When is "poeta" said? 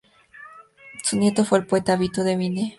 1.67-1.93